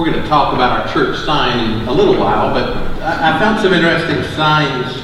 we're 0.00 0.10
going 0.10 0.22
to 0.22 0.28
talk 0.28 0.54
about 0.54 0.80
our 0.80 0.92
church 0.94 1.18
sign 1.26 1.82
in 1.82 1.86
a 1.86 1.92
little 1.92 2.18
while, 2.18 2.54
but 2.54 2.72
I, 3.02 3.38
found 3.38 3.60
some 3.60 3.74
interesting 3.74 4.22
signs 4.34 4.96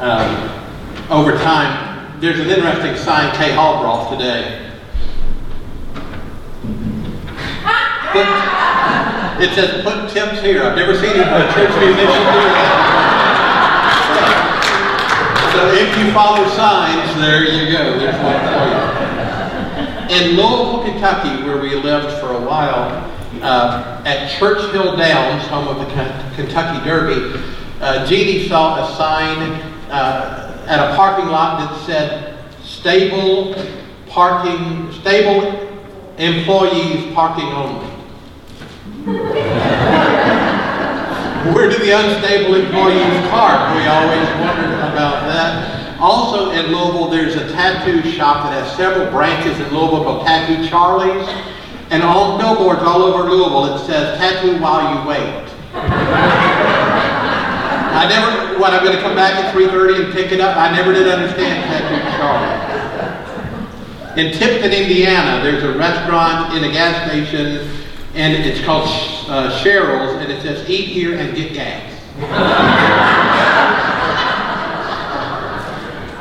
uh, 0.00 1.06
over 1.10 1.38
time. 1.38 2.20
There's 2.20 2.40
an 2.40 2.48
interesting 2.48 2.96
sign 2.96 3.32
Kay 3.36 3.52
Hall 3.52 3.80
brought 3.80 4.10
today. 4.10 4.66
It 9.40 9.54
says 9.54 9.84
put 9.84 10.10
tips 10.10 10.42
here. 10.42 10.64
I've 10.64 10.76
never 10.76 10.94
seen 10.96 11.12
a 11.12 11.52
church 11.54 11.70
musician 11.78 11.96
do 11.96 12.42
that. 12.58 12.82
So 15.54 15.70
if 15.72 15.96
you 15.98 16.12
follow 16.12 16.48
signs, 16.56 17.14
there 17.20 17.44
you 17.44 17.70
go. 17.72 17.96
There's 17.96 18.18
one 18.20 18.42
for 18.42 18.66
you. 18.66 20.18
In 20.18 20.36
Louisville, 20.36 20.82
Kentucky, 20.82 21.44
where 21.44 21.58
we 21.58 21.76
lived 21.76 22.18
for 22.18 22.32
a 22.32 22.40
while, 22.40 23.19
uh, 23.40 24.02
at 24.04 24.30
Churchill 24.38 24.96
Downs, 24.96 25.46
home 25.48 25.68
of 25.68 25.78
the 25.78 25.86
Kentucky 26.34 26.84
Derby, 26.84 27.40
uh, 27.80 28.06
Jeannie 28.06 28.48
saw 28.48 28.84
a 28.84 28.96
sign 28.96 29.52
uh, 29.90 30.64
at 30.66 30.90
a 30.90 30.96
parking 30.96 31.26
lot 31.26 31.60
that 31.60 31.86
said 31.86 32.44
stable 32.62 33.54
parking, 34.08 34.92
stable 34.92 35.68
employees 36.18 37.14
parking 37.14 37.46
only. 37.46 37.86
Where 41.54 41.70
do 41.70 41.78
the 41.78 41.92
unstable 41.92 42.54
employees 42.54 43.30
park? 43.30 43.74
We 43.74 43.86
always 43.86 44.28
wondered 44.44 44.74
about 44.92 45.26
that. 45.26 45.98
Also 45.98 46.50
in 46.50 46.66
Louisville, 46.66 47.08
there's 47.08 47.34
a 47.34 47.50
tattoo 47.52 48.02
shop 48.10 48.44
that 48.44 48.62
has 48.62 48.76
several 48.76 49.10
branches 49.10 49.58
in 49.58 49.74
Louisville 49.74 50.04
called 50.04 50.26
Tattoo 50.26 50.68
Charlie's. 50.68 51.26
And 51.90 52.02
on 52.04 52.38
billboards 52.38 52.82
all 52.82 53.02
over 53.02 53.28
Louisville, 53.28 53.74
it 53.74 53.84
says, 53.84 54.16
tattoo 54.16 54.60
while 54.60 54.94
you 54.94 55.08
wait. 55.08 55.44
I 57.92 58.06
never, 58.08 58.60
what, 58.60 58.72
I'm 58.72 58.84
going 58.84 58.94
to 58.96 59.02
come 59.02 59.16
back 59.16 59.34
at 59.34 59.52
3.30 59.52 60.04
and 60.04 60.12
pick 60.12 60.30
it 60.30 60.40
up? 60.40 60.56
I 60.56 60.70
never 60.70 60.92
did 60.92 61.08
understand 61.08 61.64
Tattoo 61.64 62.00
Charlie. 62.16 62.70
In 64.22 64.32
Tipton, 64.38 64.72
Indiana, 64.72 65.42
there's 65.42 65.64
a 65.64 65.76
restaurant 65.76 66.56
in 66.56 66.62
a 66.62 66.72
gas 66.72 67.10
station, 67.10 67.68
and 68.14 68.34
it's 68.34 68.64
called 68.64 68.86
uh, 69.28 69.50
Cheryl's, 69.60 70.14
and 70.22 70.30
it 70.30 70.42
says, 70.42 70.70
eat 70.70 70.90
here 70.90 71.18
and 71.18 71.34
get 71.34 71.52
gas. 71.54 71.96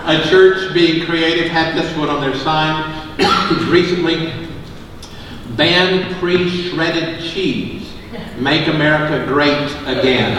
a 0.06 0.30
church 0.30 0.74
being 0.74 1.06
creative 1.06 1.52
had 1.52 1.78
this 1.78 1.96
one 1.96 2.10
on 2.10 2.22
their 2.22 2.36
sign 2.38 2.84
recently 3.70 4.49
ban 5.60 6.16
pre-shredded 6.16 7.22
cheese. 7.22 7.92
Make 8.38 8.68
America 8.68 9.26
great 9.28 9.70
again. 9.86 10.38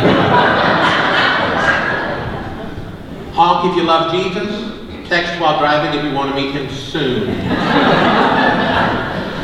Honk 3.34 3.70
if 3.70 3.76
you 3.76 3.82
love 3.82 4.10
Jesus. 4.12 5.08
Text 5.10 5.38
while 5.38 5.58
driving 5.58 5.98
if 5.98 6.04
you 6.06 6.14
want 6.14 6.30
to 6.30 6.36
meet 6.40 6.52
him 6.52 6.70
soon. 6.70 7.28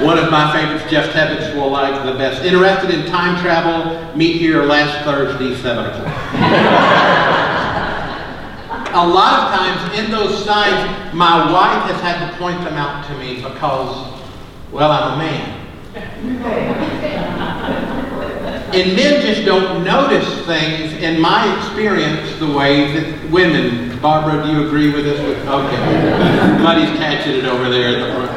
One 0.02 0.18
of 0.18 0.30
my 0.30 0.50
favorites, 0.52 0.90
Jeff 0.90 1.12
Tebbets 1.12 1.54
will 1.54 1.70
like 1.70 2.06
the 2.06 2.12
best. 2.12 2.42
Interested 2.42 2.90
in 2.90 3.04
time 3.06 3.38
travel? 3.42 4.16
Meet 4.16 4.36
here 4.36 4.62
last 4.62 5.04
Thursday, 5.04 5.54
7 5.60 5.84
o'clock. 5.84 6.06
a 8.94 9.06
lot 9.06 9.42
of 9.42 9.58
times 9.58 9.98
in 9.98 10.10
those 10.10 10.42
signs, 10.42 11.14
my 11.14 11.52
wife 11.52 11.90
has 11.90 12.00
had 12.00 12.30
to 12.30 12.38
point 12.38 12.58
them 12.64 12.74
out 12.74 13.06
to 13.08 13.18
me 13.18 13.42
because, 13.42 14.22
well, 14.72 14.90
I'm 14.90 15.14
a 15.14 15.16
man. 15.18 15.55
And 18.76 18.96
men 18.96 19.22
just 19.22 19.44
don't 19.46 19.84
notice 19.84 20.44
things, 20.44 20.92
in 21.02 21.20
my 21.20 21.56
experience, 21.56 22.38
the 22.38 22.50
way 22.52 22.92
that 22.92 23.30
women. 23.30 23.98
Barbara, 24.00 24.42
do 24.44 24.50
you 24.52 24.66
agree 24.66 24.92
with 24.92 25.04
this? 25.04 25.18
Okay. 25.48 26.62
Buddy's 26.62 26.98
catching 26.98 27.36
it 27.36 27.44
over 27.44 27.70
there 27.70 27.96
at 27.96 28.00
the 28.06 28.12
front. 28.26 28.36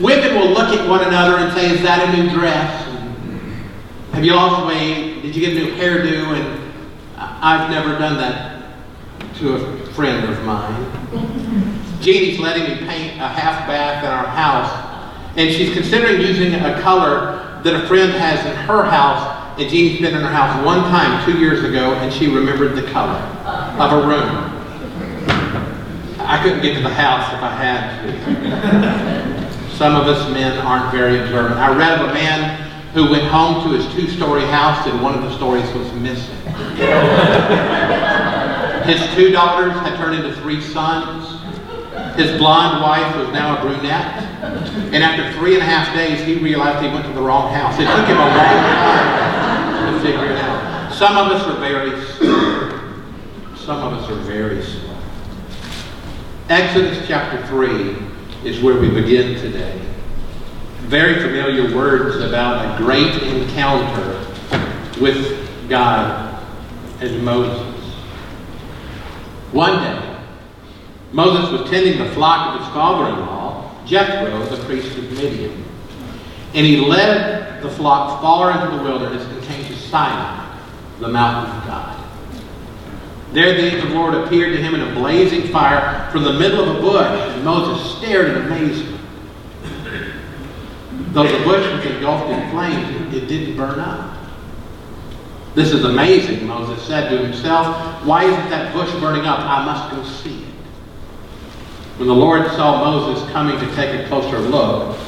Women 0.00 0.34
will 0.34 0.50
look 0.50 0.76
at 0.76 0.88
one 0.88 1.04
another 1.04 1.36
and 1.36 1.52
say, 1.52 1.70
is 1.70 1.82
that 1.82 2.08
a 2.08 2.12
new 2.16 2.30
dress? 2.30 2.84
Have 4.12 4.24
you 4.24 4.34
lost 4.34 4.66
weight? 4.66 5.22
Did 5.22 5.36
you 5.36 5.40
get 5.40 5.52
a 5.52 5.54
new 5.54 5.74
hairdo? 5.76 6.34
And 6.34 6.72
I've 7.16 7.70
never 7.70 7.96
done 7.98 8.16
that 8.16 8.64
to 9.36 9.54
a 9.54 9.86
friend 9.92 10.28
of 10.28 10.42
mine. 10.44 10.90
Jeannie's 12.00 12.40
letting 12.40 12.64
me 12.64 12.76
paint 12.86 13.20
a 13.20 13.28
half 13.28 13.66
bath 13.68 14.02
in 14.02 14.10
our 14.10 14.26
house 14.26 14.83
and 15.36 15.52
she's 15.52 15.72
considering 15.72 16.20
using 16.20 16.54
a 16.54 16.80
color 16.80 17.60
that 17.64 17.74
a 17.74 17.86
friend 17.88 18.12
has 18.12 18.44
in 18.46 18.54
her 18.66 18.84
house. 18.84 19.32
And 19.58 19.70
Jeannie's 19.70 20.00
been 20.00 20.14
in 20.14 20.20
her 20.20 20.30
house 20.30 20.64
one 20.64 20.80
time 20.90 21.24
two 21.24 21.38
years 21.38 21.62
ago, 21.64 21.94
and 21.94 22.12
she 22.12 22.28
remembered 22.28 22.76
the 22.76 22.82
color 22.90 23.20
of 23.78 23.92
a 23.92 24.06
room. 24.06 24.50
I 26.20 26.42
couldn't 26.42 26.62
get 26.62 26.74
to 26.74 26.82
the 26.82 26.88
house 26.88 27.32
if 27.32 27.42
I 27.42 27.54
had 27.54 28.02
to. 28.02 29.70
Some 29.76 29.94
of 29.96 30.06
us 30.06 30.30
men 30.32 30.58
aren't 30.58 30.92
very 30.92 31.18
observant. 31.20 31.58
I 31.58 31.76
read 31.76 32.00
of 32.00 32.10
a 32.10 32.14
man 32.14 32.60
who 32.94 33.10
went 33.10 33.24
home 33.24 33.64
to 33.64 33.76
his 33.76 33.92
two-story 33.92 34.42
house, 34.42 34.86
and 34.86 35.02
one 35.02 35.14
of 35.14 35.22
the 35.22 35.34
stories 35.36 35.70
was 35.74 35.92
missing. 35.94 36.36
his 38.84 39.14
two 39.14 39.30
daughters 39.32 39.72
had 39.80 39.96
turned 39.96 40.14
into 40.14 40.32
three 40.40 40.60
sons. 40.60 41.23
His 42.16 42.38
blonde 42.38 42.80
wife 42.80 43.16
was 43.16 43.28
now 43.28 43.58
a 43.58 43.60
brunette. 43.60 44.22
And 44.92 45.02
after 45.02 45.32
three 45.38 45.54
and 45.54 45.62
a 45.62 45.66
half 45.66 45.92
days, 45.94 46.24
he 46.24 46.36
realized 46.36 46.84
he 46.84 46.92
went 46.92 47.06
to 47.06 47.12
the 47.12 47.20
wrong 47.20 47.52
house. 47.52 47.74
It 47.74 47.86
took 47.86 48.06
him 48.06 48.16
a 48.16 48.20
long 48.20 48.34
time 48.34 49.94
to 49.94 50.00
figure 50.00 50.26
it 50.26 50.38
out. 50.38 50.92
Some 50.92 51.16
of 51.16 51.32
us 51.32 51.44
are 51.46 51.58
very 51.58 52.00
slow. 52.12 52.70
Some 53.56 53.82
of 53.82 53.94
us 53.94 54.10
are 54.10 54.22
very 54.22 54.62
slow. 54.62 54.96
Exodus 56.48 57.04
chapter 57.08 57.44
3 57.46 57.96
is 58.44 58.60
where 58.60 58.78
we 58.78 58.90
begin 58.90 59.40
today. 59.40 59.80
Very 60.82 61.14
familiar 61.20 61.74
words 61.74 62.16
about 62.22 62.74
a 62.74 62.84
great 62.84 63.22
encounter 63.22 64.20
with 65.00 65.68
God 65.68 66.44
and 67.00 67.24
Moses. 67.24 67.82
One 69.50 69.82
day, 69.82 70.03
Moses 71.14 71.48
was 71.52 71.70
tending 71.70 71.96
the 71.96 72.10
flock 72.10 72.54
of 72.56 72.60
his 72.60 72.74
father-in-law, 72.74 73.84
Jethro, 73.86 74.44
the 74.46 74.64
priest 74.64 74.98
of 74.98 75.12
Midian. 75.12 75.64
And 76.54 76.66
he 76.66 76.78
led 76.78 77.62
the 77.62 77.70
flock 77.70 78.20
far 78.20 78.50
into 78.50 78.76
the 78.76 78.82
wilderness 78.82 79.22
and 79.24 79.42
came 79.44 79.64
to 79.64 79.76
Sinai, 79.76 80.58
the 80.98 81.06
mountain 81.06 81.56
of 81.56 81.66
God. 81.68 82.04
There 83.32 83.54
the 83.54 83.86
the 83.86 83.94
Lord 83.94 84.14
appeared 84.14 84.56
to 84.56 84.62
him 84.62 84.74
in 84.74 84.80
a 84.80 84.92
blazing 84.92 85.52
fire 85.52 86.10
from 86.10 86.24
the 86.24 86.32
middle 86.32 86.68
of 86.68 86.76
a 86.76 86.80
bush, 86.80 87.32
and 87.32 87.44
Moses 87.44 87.96
stared 87.96 88.30
in 88.30 88.46
amazement. 88.46 89.00
Though 91.12 91.28
the 91.28 91.44
bush 91.44 91.64
was 91.76 91.86
engulfed 91.86 92.28
in 92.28 92.50
flames, 92.50 93.14
it 93.14 93.28
didn't 93.28 93.56
burn 93.56 93.78
up. 93.78 94.18
This 95.54 95.70
is 95.70 95.84
amazing, 95.84 96.44
Moses 96.44 96.84
said 96.84 97.08
to 97.10 97.18
himself. 97.18 98.04
Why 98.04 98.24
isn't 98.24 98.50
that 98.50 98.72
bush 98.72 98.90
burning 98.94 99.26
up? 99.26 99.38
I 99.38 99.64
must 99.64 99.94
go 99.94 100.02
see. 100.04 100.43
When 101.96 102.08
the 102.08 102.14
Lord 102.14 102.44
saw 102.52 102.84
Moses 102.84 103.30
coming 103.30 103.56
to 103.60 103.74
take 103.76 104.00
a 104.00 104.08
closer 104.08 104.40
look, 104.40 104.98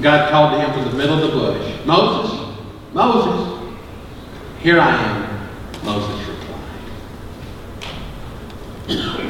God 0.00 0.28
called 0.28 0.52
to 0.54 0.60
him 0.60 0.72
from 0.72 0.90
the 0.90 0.98
middle 0.98 1.22
of 1.22 1.30
the 1.30 1.36
bush, 1.36 1.86
Moses, 1.86 2.56
Moses, 2.92 3.76
here 4.58 4.80
I 4.80 4.90
am, 4.90 5.84
Moses 5.84 6.28
replied. 6.28 6.80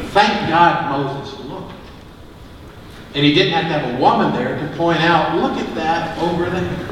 Thank 0.09 0.49
God 0.49 0.99
Moses 0.99 1.39
looked. 1.45 1.75
And 3.15 3.25
he 3.27 3.35
didn't 3.35 3.53
have 3.53 3.65
to 3.65 3.79
have 3.79 3.95
a 3.95 4.01
woman 4.01 4.33
there 4.33 4.59
to 4.59 4.77
point 4.79 5.01
out, 5.01 5.37
look 5.37 5.59
at 5.59 5.75
that 5.75 6.19
over 6.19 6.49
there. 6.49 6.89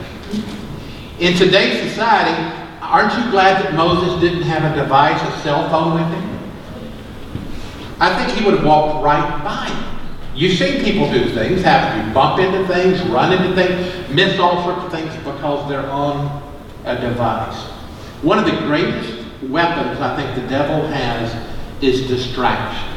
In 1.19 1.35
today's 1.35 1.81
society, 1.89 2.35
aren't 2.83 3.15
you 3.15 3.31
glad 3.31 3.65
that 3.65 3.73
Moses 3.73 4.21
didn't 4.21 4.43
have 4.43 4.71
a 4.71 4.77
device, 4.77 5.21
a 5.23 5.41
cell 5.41 5.67
phone 5.71 5.95
with 5.95 6.07
him? 6.13 6.35
I 7.99 8.15
think 8.15 8.39
he 8.39 8.45
would 8.45 8.59
have 8.59 8.67
walked 8.67 9.03
right 9.03 9.43
by. 9.43 9.94
You've 10.35 10.59
seen 10.59 10.83
people 10.83 11.11
do 11.13 11.33
things, 11.33 11.63
have 11.63 12.07
to 12.07 12.13
bump 12.13 12.41
into 12.41 12.67
things, 12.67 13.01
run 13.03 13.33
into 13.33 13.55
things, 13.55 14.11
miss 14.11 14.39
all 14.41 14.65
sorts 14.65 14.85
of 14.85 14.91
things 14.91 15.15
because 15.25 15.69
they're 15.69 15.89
on 15.89 16.43
a 16.85 17.01
device. 17.01 17.57
One 18.23 18.39
of 18.39 18.45
the 18.45 18.57
greatest 18.67 19.25
weapons 19.45 20.01
I 20.01 20.17
think 20.17 20.35
the 20.43 20.49
devil 20.49 20.87
has 20.89 21.55
is 21.83 22.09
distraction. 22.09 22.91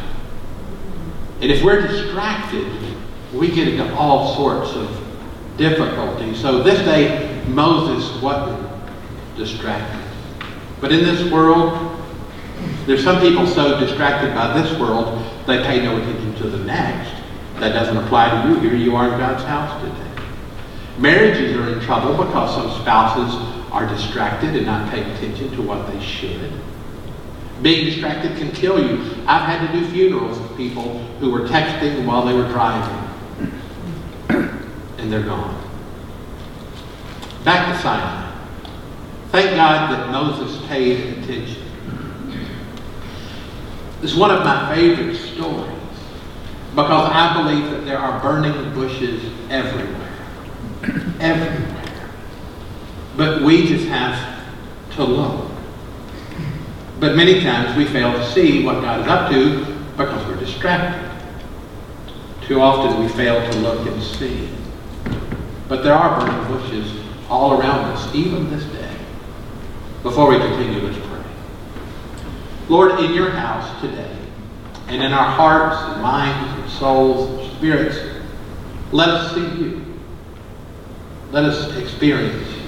And 1.41 1.51
if 1.51 1.63
we're 1.63 1.85
distracted, 1.85 2.65
we 3.33 3.51
get 3.51 3.67
into 3.67 3.93
all 3.93 4.35
sorts 4.35 4.75
of 4.75 5.03
difficulties. 5.57 6.41
So 6.41 6.63
this 6.63 6.79
day, 6.79 7.43
Moses 7.47 8.19
wasn't 8.21 8.67
distracted. 9.35 10.01
But 10.81 10.91
in 10.91 11.03
this 11.03 11.31
world, 11.31 12.01
there's 12.85 13.03
some 13.03 13.19
people 13.21 13.45
so 13.45 13.79
distracted 13.79 14.33
by 14.33 14.59
this 14.59 14.79
world, 14.79 15.23
they 15.45 15.61
pay 15.63 15.83
no 15.83 15.97
attention 15.97 16.33
to 16.35 16.49
the 16.49 16.63
next. 16.63 17.16
That 17.59 17.73
doesn't 17.73 17.97
apply 17.97 18.29
to 18.29 18.49
you. 18.49 18.59
Here 18.59 18.75
you 18.75 18.95
are 18.95 19.11
in 19.11 19.19
God's 19.19 19.43
house 19.43 19.81
today. 19.81 20.23
Marriages 20.99 21.55
are 21.57 21.73
in 21.73 21.79
trouble 21.79 22.23
because 22.23 22.53
some 22.53 22.81
spouses 22.81 23.33
are 23.71 23.87
distracted 23.87 24.55
and 24.55 24.67
not 24.67 24.91
paying 24.91 25.09
attention 25.11 25.49
to 25.55 25.63
what 25.63 25.91
they 25.91 25.99
should. 25.99 26.51
Being 27.63 27.85
distracted 27.85 28.37
can 28.37 28.51
kill 28.51 28.79
you. 28.79 29.01
I've 29.25 29.41
had 29.41 29.65
to 29.65 29.79
do 29.79 29.87
funerals 29.89 30.37
of 30.37 30.55
people 30.55 30.99
who 31.19 31.31
were 31.31 31.47
texting 31.47 32.05
while 32.05 32.23
they 32.25 32.33
were 32.33 32.47
driving. 32.49 33.03
And 34.99 35.11
they're 35.11 35.23
gone. 35.23 35.63
Back 37.43 37.73
to 37.73 37.81
Sinai. 37.81 38.31
Thank 39.31 39.55
God 39.55 39.91
that 39.91 40.11
Moses 40.11 40.63
paid 40.67 41.17
attention. 41.17 41.63
It's 44.03 44.15
one 44.15 44.29
of 44.29 44.43
my 44.43 44.75
favorite 44.75 45.15
stories 45.15 45.76
because 46.77 47.09
I 47.11 47.33
believe 47.41 47.71
that 47.71 47.85
there 47.85 47.97
are 47.97 48.21
burning 48.21 48.71
bushes 48.75 49.33
everywhere. 49.49 50.11
everywhere. 51.19 51.83
But 53.15 53.41
we 53.41 53.65
just 53.65 53.87
have 53.87 54.45
to 54.91 55.03
look. 55.03 55.49
But 56.99 57.15
many 57.15 57.41
times 57.41 57.75
we 57.75 57.85
fail 57.85 58.13
to 58.13 58.23
see 58.31 58.63
what 58.63 58.81
God 58.81 59.01
is 59.01 59.07
up 59.07 59.31
to 59.31 59.65
because 59.97 60.27
we're 60.27 60.39
distracted. 60.39 61.03
Too 62.43 62.61
often 62.61 63.01
we 63.01 63.09
fail 63.09 63.51
to 63.51 63.57
look 63.57 63.87
and 63.87 64.03
see. 64.03 64.47
But 65.67 65.83
there 65.83 65.95
are 65.95 66.19
burning 66.19 66.47
bushes 66.47 66.95
all 67.27 67.59
around 67.59 67.85
us, 67.85 68.13
even 68.13 68.51
this 68.51 68.63
day. 68.65 68.95
Before 70.03 70.29
we 70.29 70.37
continue, 70.37 70.81
let's 70.81 71.03
pray. 71.07 71.23
Lord, 72.69 72.99
in 72.99 73.13
your 73.13 73.31
house 73.31 73.81
today, 73.81 74.15
and 74.89 75.03
in 75.03 75.11
our 75.11 75.29
hearts 75.29 75.75
and 75.91 76.01
minds 76.01 76.56
souls 76.69 77.51
spirits, 77.57 77.97
let 78.91 79.09
us 79.09 79.33
see 79.33 79.41
you. 79.61 79.85
Let 81.31 81.43
us 81.43 81.75
experience 81.77 82.47
you. 82.55 82.61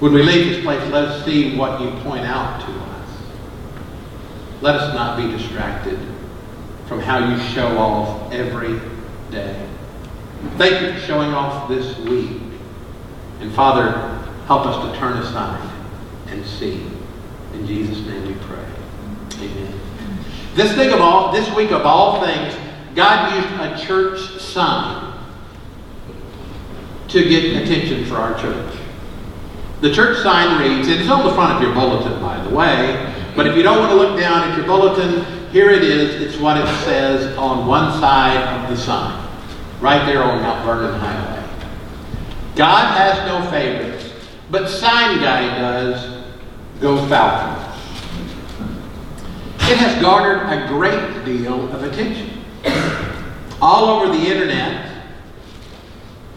When 0.00 0.12
we 0.12 0.22
leave 0.22 0.46
this 0.46 0.64
place, 0.64 0.82
let 0.90 1.04
us 1.04 1.24
see 1.24 1.56
what 1.56 1.80
you 1.80 1.90
point 2.00 2.24
out 2.24 2.60
to 2.60 2.72
us. 2.72 3.08
Let 4.60 4.76
us 4.76 4.94
not 4.94 5.16
be 5.16 5.30
distracted 5.30 5.98
from 6.88 7.00
how 7.00 7.18
you 7.18 7.40
show 7.50 7.78
off 7.78 8.32
every 8.32 8.80
day. 9.30 9.68
Thank 10.58 10.82
you 10.82 10.92
for 10.94 11.06
showing 11.06 11.32
off 11.32 11.68
this 11.68 11.96
week. 12.00 12.40
And 13.40 13.52
Father, 13.54 13.92
help 14.46 14.66
us 14.66 14.92
to 14.92 14.98
turn 14.98 15.18
aside 15.18 15.70
and 16.28 16.44
see. 16.44 16.84
In 17.54 17.66
Jesus' 17.66 18.04
name 18.06 18.26
we 18.26 18.34
pray. 18.34 18.64
Amen. 19.38 19.81
This 20.54 20.72
of 20.92 21.00
all, 21.00 21.32
this 21.32 21.54
week 21.54 21.70
of 21.70 21.86
all 21.86 22.24
things, 22.24 22.54
God 22.94 23.34
used 23.34 23.48
a 23.60 23.86
church 23.86 24.20
sign 24.40 25.14
to 27.08 27.28
get 27.28 27.62
attention 27.62 28.04
for 28.04 28.16
our 28.16 28.38
church. 28.38 28.74
The 29.80 29.92
church 29.92 30.22
sign 30.22 30.60
reads, 30.60 30.88
and 30.88 31.00
it's 31.00 31.10
on 31.10 31.26
the 31.26 31.34
front 31.34 31.56
of 31.56 31.62
your 31.62 31.74
bulletin, 31.74 32.20
by 32.20 32.42
the 32.44 32.54
way, 32.54 33.12
but 33.34 33.46
if 33.46 33.56
you 33.56 33.62
don't 33.62 33.78
want 33.78 33.90
to 33.90 33.96
look 33.96 34.18
down 34.20 34.48
at 34.48 34.56
your 34.56 34.66
bulletin, 34.66 35.24
here 35.50 35.70
it 35.70 35.82
is. 35.82 36.20
It's 36.22 36.40
what 36.40 36.56
it 36.56 36.66
says 36.84 37.36
on 37.36 37.66
one 37.66 37.98
side 37.98 38.36
of 38.36 38.70
the 38.70 38.76
sign, 38.76 39.28
right 39.80 40.04
there 40.06 40.22
on 40.22 40.40
Mount 40.40 40.64
Vernon 40.64 40.98
Highway. 41.00 41.48
God 42.56 42.94
has 42.96 43.26
no 43.26 43.50
favorites, 43.50 44.12
but 44.50 44.68
Sign 44.68 45.18
Guy 45.18 45.58
does. 45.58 46.24
Go 46.80 47.06
Falcons. 47.08 47.71
It 49.70 49.78
has 49.78 50.00
garnered 50.02 50.46
a 50.52 50.66
great 50.68 51.24
deal 51.24 51.72
of 51.72 51.82
attention. 51.84 52.44
All 53.60 53.86
over 53.86 54.16
the 54.16 54.22
internet, 54.22 55.04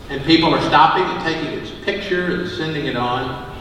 and 0.09 0.23
people 0.23 0.53
are 0.53 0.61
stopping 0.61 1.03
and 1.03 1.21
taking 1.23 1.59
its 1.59 1.71
picture 1.83 2.41
and 2.41 2.49
sending 2.49 2.85
it 2.85 2.95
on. 2.95 3.51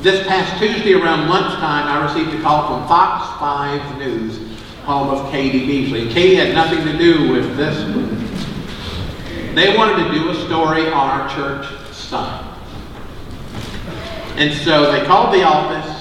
This 0.00 0.26
past 0.26 0.58
Tuesday 0.60 0.92
around 0.94 1.28
lunchtime, 1.28 1.86
I 1.86 2.04
received 2.04 2.38
a 2.38 2.42
call 2.42 2.66
from 2.66 2.86
Fox 2.88 3.38
5 3.40 3.98
News, 3.98 4.60
home 4.84 5.08
of 5.08 5.30
Katie 5.30 5.66
Beasley. 5.66 6.12
Katie 6.12 6.34
had 6.36 6.54
nothing 6.54 6.84
to 6.84 6.98
do 6.98 7.32
with 7.32 7.56
this. 7.56 7.76
They 9.54 9.74
wanted 9.74 10.04
to 10.04 10.12
do 10.12 10.28
a 10.28 10.34
story 10.46 10.88
on 10.88 10.92
our 10.92 11.28
church 11.34 11.66
sign. 11.92 12.44
And 14.36 14.52
so 14.52 14.92
they 14.92 15.06
called 15.06 15.32
the 15.32 15.44
office. 15.44 15.95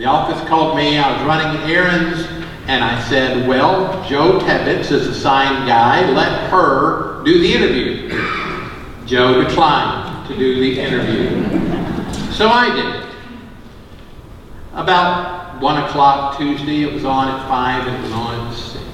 The 0.00 0.06
office 0.06 0.40
called 0.48 0.78
me. 0.78 0.96
I 0.96 1.12
was 1.12 1.26
running 1.26 1.70
errands. 1.70 2.26
And 2.66 2.82
I 2.82 3.06
said, 3.10 3.46
well, 3.46 4.02
Joe 4.08 4.38
Tebbets 4.38 4.90
is 4.90 5.06
a 5.06 5.14
sign 5.14 5.66
guy. 5.68 6.10
Let 6.12 6.48
her 6.48 7.22
do 7.22 7.38
the 7.38 7.52
interview. 7.52 8.08
Joe 9.06 9.44
declined 9.44 10.26
to 10.28 10.38
do 10.38 10.58
the 10.58 10.80
interview. 10.80 11.42
So 12.32 12.48
I 12.48 12.74
did. 12.74 12.86
it. 12.86 13.14
About 14.72 15.60
1 15.60 15.82
o'clock 15.84 16.38
Tuesday, 16.38 16.82
it 16.84 16.94
was 16.94 17.04
on 17.04 17.28
at 17.28 17.46
5 17.46 17.86
and 17.86 17.96
it 17.98 18.02
was 18.02 18.12
on 18.12 18.46
at 18.46 18.54
6. 18.54 18.84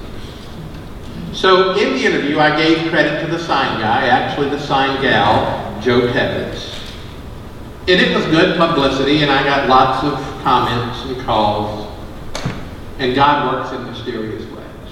So 1.31 1.71
in 1.77 1.93
the 1.93 2.03
interview, 2.03 2.37
I 2.37 2.53
gave 2.57 2.89
credit 2.89 3.21
to 3.21 3.31
the 3.31 3.39
sign 3.39 3.79
guy, 3.79 4.07
actually 4.07 4.49
the 4.49 4.59
sign 4.59 5.01
gal, 5.01 5.79
Joe 5.79 6.01
Tebbets. 6.11 6.76
And 7.89 8.01
it 8.01 8.13
was 8.13 8.25
good 8.25 8.57
publicity, 8.57 9.21
and 9.23 9.31
I 9.31 9.45
got 9.45 9.69
lots 9.69 10.03
of 10.03 10.13
comments 10.43 11.05
and 11.05 11.25
calls. 11.25 11.87
And 12.99 13.15
God 13.15 13.53
works 13.53 13.71
in 13.71 13.85
mysterious 13.85 14.43
ways. 14.51 14.91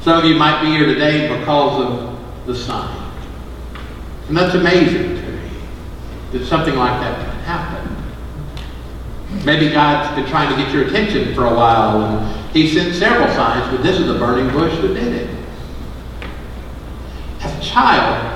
Some 0.00 0.16
of 0.16 0.24
you 0.24 0.36
might 0.36 0.62
be 0.62 0.68
here 0.68 0.86
today 0.86 1.26
because 1.36 1.82
of 1.82 2.46
the 2.46 2.54
sign. 2.54 3.10
And 4.28 4.36
that's 4.36 4.54
amazing 4.54 5.16
to 5.16 5.22
me 5.32 5.50
that 6.30 6.46
something 6.46 6.76
like 6.76 7.00
that 7.00 7.18
can 7.18 7.40
happen. 7.40 7.96
Maybe 9.44 9.70
God's 9.70 10.14
been 10.14 10.30
trying 10.30 10.56
to 10.56 10.62
get 10.62 10.72
your 10.72 10.86
attention 10.86 11.34
for 11.34 11.46
a 11.46 11.54
while, 11.54 12.00
and 12.00 12.50
He 12.52 12.72
sent 12.72 12.94
several 12.94 13.26
signs, 13.34 13.68
but 13.74 13.82
this 13.82 13.98
is 13.98 14.06
the 14.06 14.20
burning 14.20 14.52
bush 14.52 14.80
that 14.82 14.94
did 14.94 15.12
it. 15.12 15.36
As 17.40 17.58
a 17.58 17.60
child, 17.68 18.35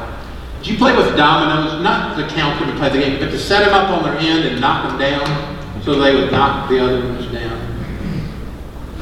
you 0.69 0.77
play 0.77 0.97
with 0.97 1.17
dominoes? 1.17 1.83
Not 1.83 2.17
to 2.17 2.27
count 2.35 2.61
them 2.61 2.69
and 2.69 2.79
play 2.79 2.89
the 2.91 2.99
game, 2.99 3.19
but 3.19 3.31
to 3.31 3.39
set 3.39 3.65
them 3.65 3.73
up 3.73 3.91
on 3.91 4.03
their 4.03 4.19
end 4.19 4.47
and 4.47 4.61
knock 4.61 4.89
them 4.89 4.99
down 4.99 5.83
so 5.85 5.99
they 5.99 6.15
would 6.15 6.31
knock 6.31 6.69
the 6.69 6.79
other 6.79 7.01
ones 7.01 7.27
down. 7.33 7.59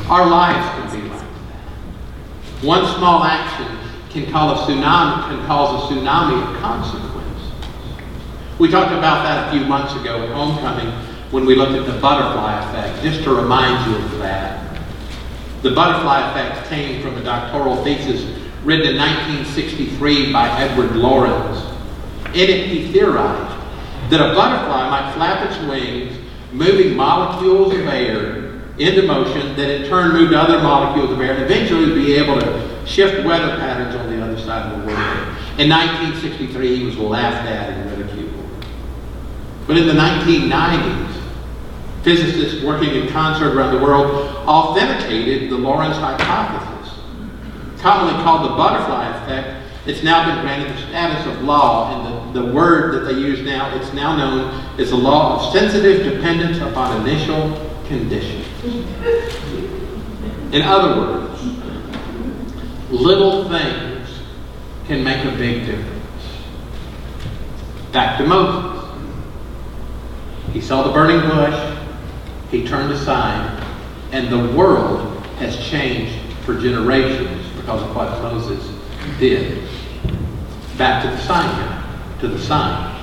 Our 0.09 0.27
lives 0.27 0.67
can 0.69 1.01
be 1.01 1.09
like 1.09 1.21
that. 1.21 2.65
One 2.65 2.87
small 2.97 3.25
action 3.25 3.79
can 4.11 4.31
cause 4.31 4.69
a 4.69 4.73
tsunami, 4.73 5.29
can 5.29 5.47
cause 5.47 5.91
a 5.91 5.95
tsunami 5.95 6.55
of 6.55 6.61
consequences. 6.61 7.53
We 8.59 8.71
talked 8.71 8.93
about 8.93 9.25
that 9.25 9.49
a 9.49 9.59
few 9.59 9.67
months 9.67 9.95
ago 9.95 10.23
at 10.23 10.31
homecoming 10.31 10.89
when 11.31 11.45
we 11.45 11.55
looked 11.55 11.73
at 11.73 11.87
the 11.87 12.01
butterfly 12.01 12.69
effect, 12.69 13.03
just 13.03 13.23
to 13.25 13.35
remind 13.35 13.91
you 13.91 13.99
of 13.99 14.19
that. 14.19 14.81
The 15.63 15.73
butterfly 15.73 16.31
effect 16.31 16.69
came 16.69 17.03
from 17.03 17.17
a 17.19 17.23
doctoral 17.23 17.83
thesis 17.85 18.25
written 18.65 18.95
in 18.95 18.97
1963 18.97 20.33
by 20.33 20.49
Edward 20.61 20.97
Lorenz. 20.97 21.63
In 22.35 22.51
it, 22.51 22.69
he 22.69 22.93
theorized 22.93 23.59
that 24.11 24.21
a 24.21 24.35
butterfly 24.35 24.89
might 24.91 25.13
flap 25.15 25.51
its 25.51 25.59
wings, 25.69 26.19
moving 26.53 26.97
molecules 26.97 27.75
of 27.75 27.87
air 27.87 28.61
into 28.79 29.03
motion 29.03 29.57
that 29.57 29.71
in 29.71 29.89
turn 29.89 30.13
moved 30.13 30.33
other 30.33 30.63
molecules 30.63 31.11
of 31.11 31.21
air 31.21 31.35
and 31.35 31.43
eventually 31.43 31.95
be 31.95 32.15
able 32.15 32.41
to 32.41 32.87
shift 32.87 33.25
weather 33.25 33.57
patterns 33.57 33.95
on 33.97 34.09
the 34.11 34.23
other 34.23 34.39
side 34.39 34.73
of 34.73 34.81
the 34.81 34.87
world. 34.87 35.29
In 35.59 35.69
1963, 35.69 36.77
he 36.77 36.85
was 36.85 36.97
laughed 36.97 37.49
at 37.49 37.71
and 37.71 37.91
ridiculed. 37.91 38.65
But 39.67 39.77
in 39.77 39.87
the 39.87 39.93
1990s, 39.93 41.21
physicists 42.03 42.63
working 42.65 42.95
in 42.95 43.09
concert 43.09 43.55
around 43.55 43.75
the 43.75 43.83
world 43.83 44.35
authenticated 44.47 45.51
the 45.51 45.57
Lorenz 45.57 45.97
hypothesis. 45.97 46.78
Commonly 47.81 48.23
called 48.25 48.51
the 48.51 48.57
butterfly 48.57 49.09
effect, 49.23 49.65
it's 49.87 50.03
now 50.03 50.27
been 50.27 50.45
granted 50.45 50.77
the 50.77 50.87
status 50.89 51.27
of 51.27 51.43
law, 51.45 51.95
and 51.95 52.35
the, 52.35 52.43
the 52.43 52.53
word 52.53 52.93
that 52.95 53.11
they 53.11 53.19
use 53.19 53.41
now, 53.41 53.75
it's 53.77 53.93
now 53.95 54.17
known 54.17 54.81
as 54.81 54.91
the 54.91 54.97
law 54.97 55.37
of 55.37 55.53
sensitive 55.53 56.13
dependence 56.13 56.59
upon 56.59 57.01
initial 57.07 57.71
conditions. 57.87 58.45
In 60.53 60.63
other 60.63 61.01
words, 61.01 61.43
little 62.91 63.49
things 63.49 64.09
can 64.87 65.05
make 65.05 65.25
a 65.25 65.37
big 65.37 65.67
difference. 65.67 65.95
Back 67.93 68.19
to 68.19 68.27
Moses. 68.27 68.85
He 70.53 70.61
saw 70.61 70.83
the 70.83 70.93
burning 70.93 71.21
bush, 71.21 71.77
he 72.51 72.67
turned 72.67 72.93
aside, 72.93 73.63
and 74.13 74.29
the 74.29 74.57
world 74.57 75.25
has 75.37 75.57
changed 75.59 76.19
for 76.45 76.59
generations 76.59 77.38
because 77.69 77.83
of 77.83 77.95
what 77.95 78.23
Moses 78.23 78.67
did. 79.21 79.69
Back 80.79 81.05
to 81.05 81.11
the 81.11 81.19
sign 81.19 81.45
guy, 81.45 82.19
to 82.21 82.29
the 82.29 82.39
sign. 82.39 82.99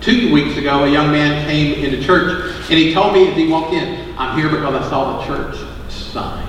Two 0.00 0.32
weeks 0.32 0.56
ago, 0.56 0.84
a 0.84 0.88
young 0.88 1.10
man 1.10 1.44
came 1.48 1.84
into 1.84 2.00
church 2.00 2.54
and 2.70 2.78
he 2.78 2.94
told 2.94 3.12
me 3.12 3.28
as 3.28 3.36
he 3.36 3.48
walked 3.48 3.72
in, 3.72 4.16
I'm 4.16 4.38
here 4.38 4.48
because 4.48 4.72
I 4.72 4.88
saw 4.88 5.18
the 5.18 5.26
church 5.26 5.56
sign. 5.90 6.46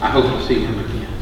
I 0.00 0.08
hope 0.08 0.26
to 0.26 0.46
see 0.46 0.64
him 0.64 0.78
again. 0.78 1.12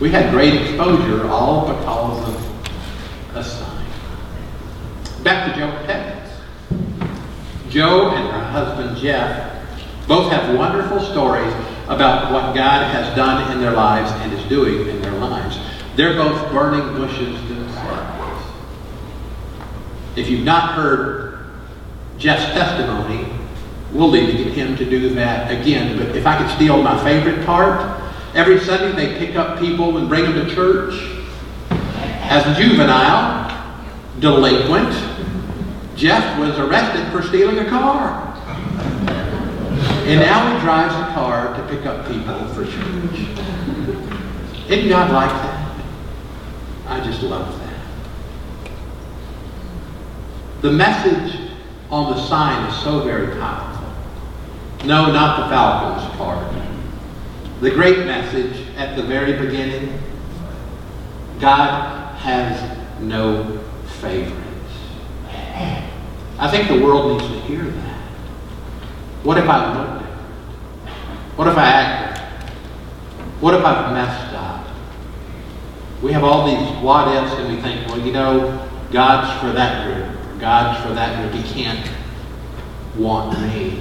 We 0.00 0.10
had 0.10 0.32
great 0.32 0.62
exposure 0.62 1.28
all 1.28 1.68
because 1.68 2.28
of 2.28 3.36
a 3.36 3.44
sign. 3.44 3.86
Back 5.22 5.54
to 5.54 5.60
Joe 5.60 5.70
Tebbets. 5.86 7.70
Joe 7.70 8.10
and 8.10 8.32
her 8.32 8.44
husband 8.50 8.96
Jeff 8.98 9.64
both 10.08 10.32
have 10.32 10.58
wonderful 10.58 10.98
stories 10.98 11.54
about 11.88 12.30
what 12.30 12.54
God 12.54 12.92
has 12.92 13.14
done 13.16 13.50
in 13.50 13.60
their 13.60 13.72
lives 13.72 14.10
and 14.12 14.32
is 14.32 14.44
doing 14.48 14.88
in 14.88 15.00
their 15.00 15.12
lives. 15.12 15.58
They're 15.96 16.14
both 16.14 16.52
burning 16.52 16.94
bushes 16.94 17.40
themselves. 17.48 18.44
If 20.14 20.28
you've 20.28 20.44
not 20.44 20.74
heard 20.74 21.46
Jeff's 22.18 22.44
testimony, 22.52 23.32
we'll 23.92 24.10
leave 24.10 24.36
to 24.36 24.44
get 24.44 24.52
him 24.52 24.76
to 24.76 24.84
do 24.84 25.14
that 25.14 25.50
again. 25.50 25.96
But 25.96 26.14
if 26.14 26.26
I 26.26 26.36
could 26.36 26.54
steal 26.56 26.82
my 26.82 27.02
favorite 27.02 27.46
part, 27.46 28.02
every 28.34 28.60
Sunday 28.60 28.92
they 28.92 29.18
pick 29.18 29.36
up 29.36 29.58
people 29.58 29.96
and 29.96 30.08
bring 30.08 30.24
them 30.24 30.46
to 30.46 30.54
church 30.54 30.94
as 31.70 32.46
a 32.46 32.60
juvenile, 32.60 33.48
delinquent. 34.20 34.92
Jeff 35.96 36.38
was 36.38 36.56
arrested 36.58 37.10
for 37.10 37.26
stealing 37.26 37.58
a 37.58 37.68
car. 37.68 38.27
And 40.08 40.20
now 40.20 40.54
he 40.54 40.60
drives 40.62 40.94
a 40.94 41.12
car 41.12 41.54
to 41.54 41.68
pick 41.68 41.84
up 41.84 42.06
people 42.06 42.48
for 42.54 42.64
church. 42.64 43.28
Isn't 44.70 44.88
God 44.88 45.12
like 45.12 45.28
that? 45.28 45.84
I 46.86 47.00
just 47.04 47.22
love 47.22 47.58
that. 47.58 48.70
The 50.62 50.72
message 50.72 51.50
on 51.90 52.16
the 52.16 52.26
sign 52.26 52.70
is 52.70 52.82
so 52.82 53.00
very 53.02 53.38
powerful. 53.38 53.86
No, 54.86 55.12
not 55.12 55.40
the 55.40 55.48
Falcons 55.54 56.16
part. 56.16 56.54
The 57.60 57.70
great 57.70 58.06
message 58.06 58.66
at 58.78 58.96
the 58.96 59.02
very 59.02 59.34
beginning 59.46 60.00
God 61.38 62.16
has 62.16 62.78
no 63.02 63.60
favorites. 64.00 64.38
I 66.38 66.50
think 66.50 66.68
the 66.68 66.82
world 66.82 67.20
needs 67.20 67.30
to 67.30 67.40
hear 67.40 67.64
that. 67.64 68.00
What 69.22 69.36
if 69.36 69.46
I? 69.48 69.97
What 71.38 71.46
if 71.46 71.56
I 71.56 71.66
act 71.66 72.16
different? 72.16 72.50
What 73.40 73.54
if 73.54 73.64
I've 73.64 73.92
messed 73.92 74.34
up? 74.34 74.66
We 76.02 76.10
have 76.10 76.24
all 76.24 76.44
these 76.48 76.82
what 76.82 77.06
ifs 77.14 77.32
and 77.34 77.54
we 77.54 77.62
think, 77.62 77.86
well, 77.86 78.00
you 78.00 78.10
know, 78.10 78.68
God's 78.90 79.40
for 79.40 79.52
that 79.52 79.86
group. 79.86 80.40
God's 80.40 80.84
for 80.84 80.92
that 80.94 81.30
group. 81.30 81.40
He 81.40 81.48
can't 81.54 81.88
want 82.96 83.40
me. 83.40 83.80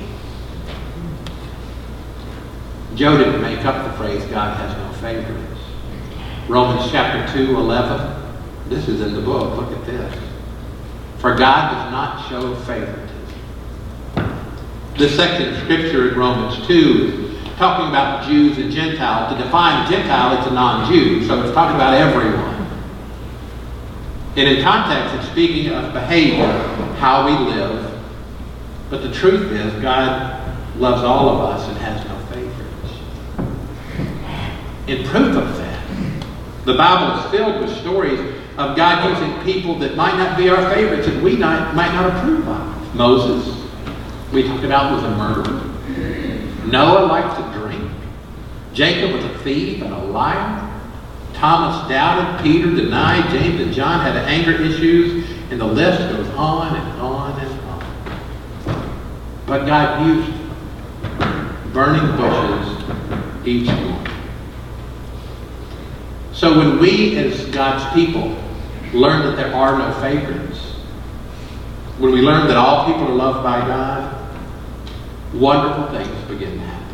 Joe 2.94 3.18
didn't 3.18 3.42
make 3.42 3.66
up 3.66 3.92
the 3.92 3.98
phrase, 3.98 4.24
God 4.26 4.56
has 4.58 4.78
no 4.78 4.92
favorites. 5.02 5.60
Romans 6.48 6.92
chapter 6.92 7.44
2, 7.44 7.58
11. 7.58 8.24
This 8.70 8.88
is 8.88 9.02
in 9.02 9.16
the 9.16 9.22
book. 9.22 9.58
Look 9.58 9.76
at 9.76 9.84
this. 9.88 10.16
For 11.18 11.36
God 11.36 11.74
does 11.74 11.92
not 11.92 12.30
show 12.30 12.54
favoritism. 12.66 13.08
This 14.96 15.16
section 15.16 15.56
of 15.56 15.64
scripture 15.64 16.12
in 16.12 16.20
Romans 16.20 16.68
2 16.68 17.24
is 17.24 17.27
talking 17.58 17.90
about 17.90 18.28
Jews 18.28 18.58
and 18.60 18.72
Gentiles. 18.72 19.34
To 19.36 19.44
define 19.44 19.90
Gentile, 19.92 20.38
it's 20.38 20.48
a 20.48 20.54
non-Jew, 20.54 21.26
so 21.26 21.44
it's 21.44 21.54
talking 21.54 21.76
about 21.76 21.96
everyone. 21.96 22.56
And 24.36 24.48
in 24.48 24.64
context, 24.64 25.16
it's 25.16 25.28
speaking 25.32 25.74
of 25.74 25.92
behavior, 25.94 26.46
how 27.00 27.26
we 27.26 27.52
live. 27.52 28.00
But 28.92 29.02
the 29.02 29.12
truth 29.12 29.52
is, 29.52 29.74
God 29.82 30.56
loves 30.78 31.04
all 31.04 31.30
of 31.30 31.50
us 31.50 31.68
and 31.68 31.78
has 31.80 32.06
no 32.08 32.16
favorites. 32.28 32.94
In 34.86 35.04
proof 35.08 35.36
of 35.36 35.58
that, 35.58 35.84
the 36.66 36.76
Bible 36.76 37.20
is 37.20 37.32
filled 37.32 37.62
with 37.62 37.76
stories 37.80 38.20
of 38.58 38.78
God 38.78 39.10
using 39.10 39.44
people 39.44 39.80
that 39.80 39.96
might 39.96 40.16
not 40.18 40.38
be 40.38 40.50
our 40.50 40.74
favorites 40.74 41.08
and 41.08 41.24
we 41.24 41.36
not, 41.36 41.76
might 41.76 41.94
not 41.94 42.16
approve 42.16 42.48
of. 42.48 42.96
Moses, 42.96 43.68
we 44.32 44.44
talked 44.44 44.64
about, 44.64 44.94
was 44.94 45.04
a 45.04 45.10
murderer. 45.18 45.77
Noah 46.72 47.06
liked 47.06 47.38
to 47.38 47.60
drink. 47.60 47.92
Jacob 48.74 49.16
was 49.16 49.26
a 49.26 49.38
thief 49.40 49.82
and 49.82 49.94
a 49.94 49.98
liar. 49.98 50.64
Thomas 51.34 51.88
doubted. 51.90 52.44
Peter 52.44 52.70
denied. 52.76 53.30
James 53.32 53.62
and 53.62 53.74
John 53.74 54.02
had 54.02 54.16
anger 54.16 54.52
issues. 54.52 55.26
And 55.50 55.62
the 55.62 55.66
list 55.66 56.00
goes 56.00 56.28
on 56.36 56.76
and 56.76 57.02
on 57.02 57.40
and 57.40 57.62
on. 57.62 57.78
But 59.46 59.66
God 59.66 60.06
used 60.06 60.32
burning 61.74 62.18
bushes 62.18 63.48
each 63.48 63.68
morning. 63.68 64.14
So 66.34 66.58
when 66.58 66.80
we, 66.80 67.18
as 67.18 67.46
God's 67.46 67.94
people, 67.96 68.36
learn 68.94 69.26
that 69.26 69.36
there 69.36 69.54
are 69.56 69.78
no 69.78 69.92
favorites, 70.02 70.60
when 71.98 72.12
we 72.12 72.22
learn 72.22 72.48
that 72.48 72.58
all 72.58 72.86
people 72.86 73.08
are 73.08 73.16
loved 73.16 73.44
by 73.44 73.60
God, 73.68 74.17
wonderful 75.34 75.88
things 75.88 76.28
begin 76.28 76.58
to 76.58 76.66
happen. 76.66 76.88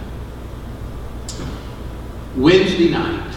Wednesday 2.35 2.89
night, 2.89 3.35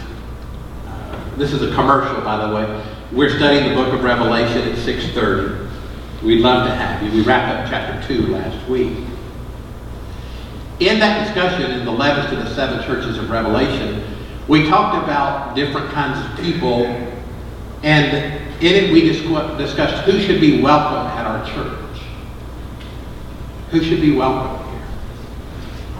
uh, 0.87 1.35
this 1.35 1.53
is 1.53 1.61
a 1.61 1.73
commercial, 1.75 2.21
by 2.21 2.47
the 2.47 2.55
way. 2.55 2.83
We're 3.11 3.29
studying 3.29 3.69
the 3.69 3.75
book 3.75 3.93
of 3.93 4.03
Revelation 4.03 4.67
at 4.67 4.77
6.30. 4.77 5.69
We'd 6.23 6.41
love 6.41 6.67
to 6.67 6.75
have 6.75 7.03
you. 7.03 7.11
We 7.11 7.21
wrapped 7.21 7.65
up 7.65 7.69
chapter 7.69 8.07
2 8.07 8.27
last 8.27 8.67
week. 8.67 8.97
In 10.79 10.99
that 10.99 11.25
discussion 11.25 11.71
in 11.71 11.85
the 11.85 11.91
letters 11.91 12.29
to 12.31 12.35
the 12.35 12.53
seven 12.53 12.83
churches 12.85 13.17
of 13.17 13.29
Revelation, 13.29 14.03
we 14.47 14.67
talked 14.67 15.03
about 15.03 15.55
different 15.55 15.91
kinds 15.91 16.23
of 16.23 16.45
people, 16.45 16.85
and 17.83 18.41
in 18.61 18.75
it 18.75 18.91
we 18.91 19.01
discussed 19.01 20.03
who 20.05 20.19
should 20.19 20.41
be 20.41 20.61
welcome 20.61 21.07
at 21.17 21.25
our 21.25 21.45
church. 21.45 22.01
Who 23.71 23.83
should 23.83 24.01
be 24.01 24.15
welcome? 24.15 24.66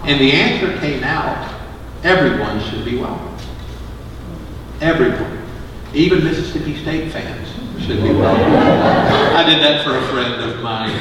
And 0.04 0.20
the 0.20 0.32
answer 0.32 0.78
came 0.80 1.04
out 1.04 1.54
everyone 2.02 2.60
should 2.70 2.84
be 2.84 2.96
welcome. 2.96 3.36
Everyone. 4.80 5.38
Even 5.94 6.22
Mississippi 6.22 6.80
State 6.82 7.10
fans 7.10 7.48
should 7.82 8.02
be 8.02 8.12
welcome. 8.12 8.52
I 9.34 9.44
did 9.48 9.60
that 9.62 9.84
for 9.84 9.96
a 9.96 10.02
friend 10.08 10.50
of 10.50 10.62
mine. 10.62 10.94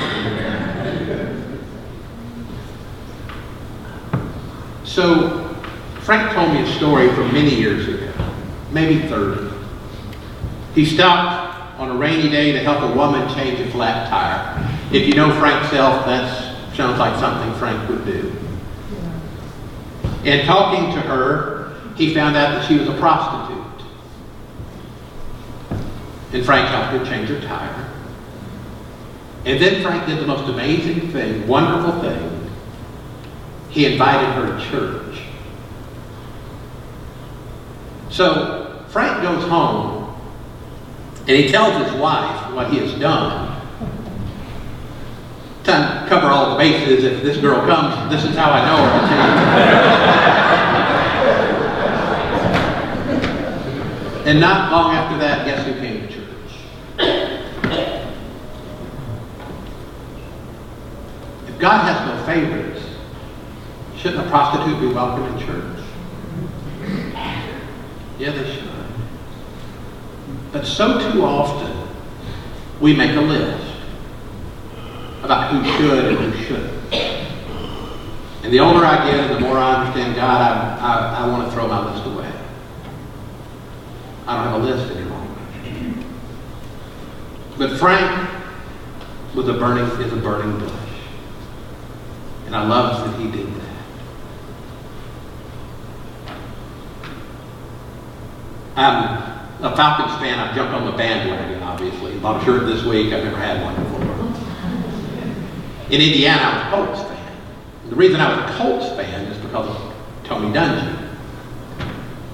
So, 4.83 5.53
Frank 6.01 6.33
told 6.33 6.53
me 6.53 6.61
a 6.61 6.73
story 6.75 7.09
from 7.09 7.31
many 7.33 7.53
years 7.53 7.87
ago, 7.87 8.11
maybe 8.71 9.07
30. 9.07 9.53
He 10.73 10.85
stopped 10.85 11.79
on 11.79 11.91
a 11.91 11.95
rainy 11.95 12.29
day 12.29 12.53
to 12.53 12.59
help 12.59 12.81
a 12.81 12.95
woman 12.95 13.27
change 13.35 13.59
a 13.59 13.69
flat 13.71 14.09
tire. 14.09 14.65
If 14.91 15.05
you 15.05 15.13
know 15.13 15.37
Frank 15.39 15.69
Self, 15.69 16.05
that 16.05 16.75
sounds 16.75 16.97
like 16.97 17.19
something 17.19 17.53
Frank 17.59 17.87
would 17.89 18.05
do. 18.05 18.46
And 20.27 20.45
talking 20.45 20.93
to 20.93 20.99
her, 20.99 21.73
he 21.95 22.13
found 22.13 22.35
out 22.35 22.51
that 22.51 22.67
she 22.67 22.77
was 22.77 22.89
a 22.89 22.97
prostitute. 22.97 23.63
And 26.33 26.45
Frank 26.45 26.67
helped 26.67 26.91
her 26.91 27.05
change 27.05 27.29
her 27.29 27.39
tire. 27.39 27.89
And 29.45 29.61
then 29.61 29.81
Frank 29.81 30.05
did 30.05 30.19
the 30.19 30.27
most 30.27 30.49
amazing 30.49 31.13
thing, 31.13 31.47
wonderful 31.47 32.01
thing. 32.01 32.51
He 33.69 33.85
invited 33.85 34.33
her 34.33 34.59
to 34.59 34.69
church. 34.69 35.21
So 38.09 38.83
Frank 38.89 39.21
goes 39.21 39.47
home 39.47 40.13
and 41.19 41.29
he 41.29 41.47
tells 41.47 41.87
his 41.87 41.97
wife 42.01 42.53
what 42.53 42.69
he 42.69 42.79
has 42.79 42.93
done. 42.99 43.56
To 45.67 46.05
cover 46.07 46.27
all 46.27 46.51
the 46.51 46.57
bases, 46.57 47.03
if 47.03 47.21
this 47.21 47.35
girl 47.35 47.59
comes, 47.67 48.09
this 48.09 48.23
is 48.23 48.37
how 48.37 48.51
I 48.51 48.65
know 48.65 48.77
her. 48.77 49.01
and 54.29 54.39
not 54.39 54.71
long 54.71 54.95
after 54.95 55.17
that, 55.17 55.45
guess 55.45 55.65
who 55.67 55.73
came 55.73 56.07
to 56.07 56.13
church? 56.13 56.25
If 61.49 61.59
God 61.59 61.83
has 61.83 61.99
no 62.07 62.25
favorites, 62.25 62.81
shouldn't 63.97 64.25
a 64.25 64.29
prostitute 64.29 64.79
be 64.79 64.87
welcome 64.87 65.25
in 65.25 65.45
church? 65.45 65.83
Yeah, 68.17 68.31
they 68.31 68.55
should. 68.55 68.69
But 70.53 70.65
so 70.65 71.11
too 71.11 71.25
often, 71.25 71.89
we 72.79 72.93
make 72.95 73.17
a 73.17 73.19
list 73.21 73.66
about 75.27 75.51
who 75.51 75.61
should 75.77 76.05
and 76.05 76.33
who 76.33 76.43
shouldn't. 76.45 76.93
And 78.43 78.53
the 78.53 78.61
older 78.61 78.85
I 78.85 79.11
get 79.11 79.29
and 79.29 79.35
the 79.35 79.41
more 79.41 79.57
I 79.57 79.75
understand 79.75 80.15
God, 80.15 80.41
I, 80.41 80.77
I, 80.79 81.25
I 81.25 81.27
want 81.27 81.49
to 81.49 81.53
throw 81.53 81.67
my 81.67 81.93
list 81.93 82.07
away. 82.07 82.31
I 84.25 84.35
don't 84.35 84.53
have 84.53 84.61
a 84.61 84.65
list 84.65 84.95
anymore. 84.95 85.27
But 87.57 87.77
Frank 87.77 88.29
was 89.35 89.49
a 89.49 89.53
burning, 89.53 89.83
is 90.01 90.13
a 90.13 90.15
burning 90.15 90.57
bush. 90.59 90.71
And 92.45 92.55
I 92.55 92.65
love 92.65 93.11
that 93.11 93.19
he 93.19 93.29
did 93.29 93.47
that. 93.47 93.63
I'm 98.77 99.63
a 99.65 99.75
Falcons 99.75 100.17
fan. 100.21 100.39
I've 100.39 100.55
jumped 100.55 100.73
on 100.73 100.85
the 100.85 100.95
bandwagon, 100.95 101.63
obviously. 101.63 102.17
Bought 102.19 102.41
a 102.41 102.45
shirt 102.45 102.65
this 102.65 102.85
week. 102.85 103.11
I've 103.11 103.25
never 103.25 103.35
had 103.35 103.61
one. 103.61 103.86
In 105.89 106.01
Indiana, 106.01 106.41
I 106.41 106.79
was 106.79 106.99
a 106.99 107.05
Colts 107.05 107.09
fan. 107.09 107.37
The 107.87 107.95
reason 107.95 108.19
I 108.19 108.29
was 108.29 108.51
a 108.51 108.57
Colts 108.57 108.89
fan 108.97 109.23
is 109.27 109.37
because 109.37 109.69
of 109.69 109.93
Tony 110.25 110.53
Dungy. 110.53 111.09